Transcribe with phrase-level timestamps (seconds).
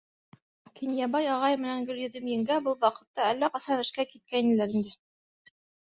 [0.79, 4.99] Кинйәбай ағай менән Гөлйөҙөм еңгә был ваҡытта әллә ҡасан эшкә киткәйнеләр инде.